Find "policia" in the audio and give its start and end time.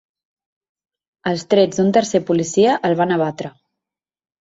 2.33-2.75